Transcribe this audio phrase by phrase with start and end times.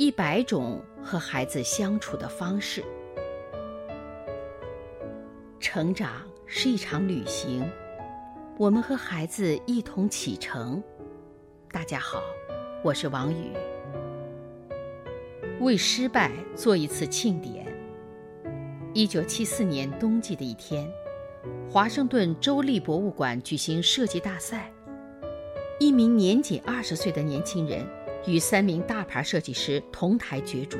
[0.00, 2.82] 一百种和孩子相处的方式。
[5.58, 7.70] 成长是一场旅行，
[8.56, 10.82] 我们和孩子一同启程。
[11.70, 12.22] 大家好，
[12.82, 13.52] 我是王宇。
[15.60, 17.66] 为失败做一次庆典。
[18.94, 20.90] 一九七四年冬季的一天，
[21.70, 24.72] 华盛顿州立博物馆举行设计大赛。
[25.78, 27.86] 一名年仅二十岁的年轻人
[28.26, 30.78] 与三名大牌设计师同台角逐。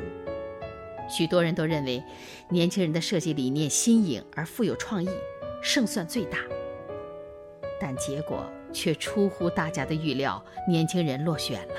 [1.08, 2.02] 许多人都认为，
[2.48, 5.08] 年轻人的设计理念新颖而富有创意，
[5.62, 6.38] 胜算最大。
[7.80, 11.74] 但结果却出乎大家的预料，年轻人落选了。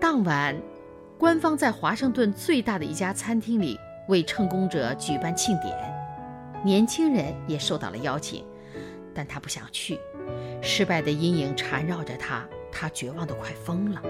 [0.00, 0.56] 当晚，
[1.18, 3.78] 官方在华盛顿最大的一家餐厅里。
[4.08, 5.76] 为成功者举办庆典，
[6.64, 8.44] 年轻人也受到了邀请，
[9.12, 9.98] 但他不想去。
[10.62, 12.46] 失败的阴影缠绕着他，
[12.78, 14.02] 他绝望得快疯了。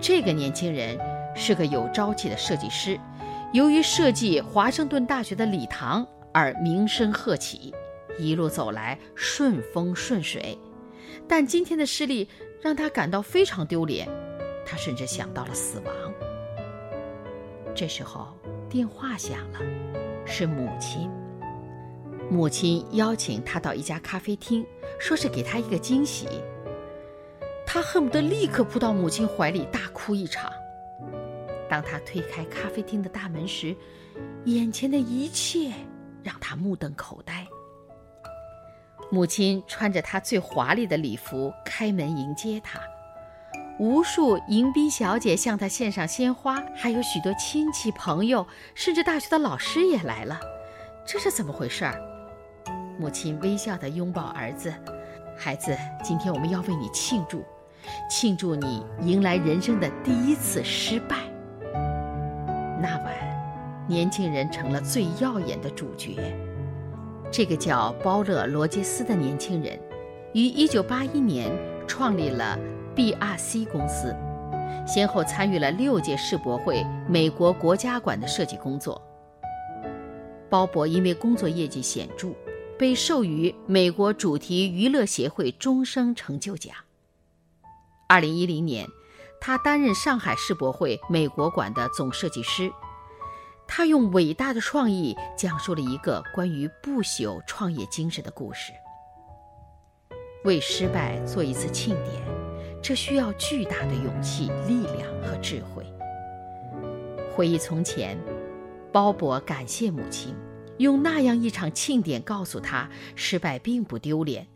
[0.00, 0.98] 这个年轻人
[1.36, 2.98] 是个有朝气的设计师，
[3.52, 7.74] 由于设计华盛顿大学的礼堂而名声鹤起，
[8.18, 10.58] 一路走来顺风顺水。
[11.28, 12.26] 但今天的失利
[12.62, 14.08] 让他感到非常丢脸，
[14.64, 15.94] 他甚至想到了死亡。
[17.74, 18.28] 这时候。
[18.66, 19.60] 电话响了，
[20.26, 21.08] 是母亲。
[22.28, 24.66] 母亲邀请他到一家咖啡厅，
[24.98, 26.26] 说是给他一个惊喜。
[27.74, 30.48] 他恨不得立刻扑到母亲怀里大哭一场。
[31.68, 33.74] 当他推开咖啡厅的大门时，
[34.44, 35.72] 眼前的一切
[36.22, 37.44] 让他目瞪口呆。
[39.10, 42.78] 母亲穿着她最华丽的礼服开门迎接他。
[43.80, 50.38] 无数迎宾小姐向他献上鲜花，还有许多亲戚朋友，甚至大学的老师也来了。
[51.04, 52.00] 这是怎么回事儿？
[53.00, 54.72] 母亲微笑地拥抱儿子
[55.36, 57.44] ：“孩子，今天我们要为你庆祝，
[58.08, 61.16] 庆祝你迎来人生的第一次失败。”
[62.80, 63.14] 那晚，
[63.88, 66.16] 年轻人成了最耀眼的主角。
[67.30, 69.78] 这个叫包勒·罗杰斯的年轻人，
[70.32, 71.50] 于1981年
[71.86, 72.58] 创立了。
[72.96, 74.14] B.R.C 公司
[74.86, 79.02] 先后参与了六届世博会美国国家馆的设计工作。
[80.48, 82.28] 鲍勃因为工作业绩显著，
[82.78, 86.72] 被授予美国主题娱乐协会终生成就奖。
[88.14, 88.88] 二零一零年，
[89.40, 92.70] 他担任上海世博会美国馆的总设计师。
[93.66, 98.72] 他用伟大的创意讲述了一个关于不朽创业精神的故事。
[100.44, 102.22] 为失败做一次庆典。
[102.80, 105.84] 这需要巨大的勇气、力量和智慧。
[107.34, 108.16] 回忆从前，
[108.92, 110.36] 鲍勃感谢母亲，
[110.78, 114.46] 用那样一场庆典告诉他，失败并不丢脸，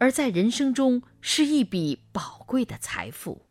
[0.00, 3.49] 而在人生中是一笔宝贵的财富。